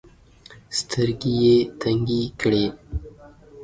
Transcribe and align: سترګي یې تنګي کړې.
سترګي 0.77 1.33
یې 1.43 1.55
تنګي 1.81 2.21
کړې. 2.41 2.65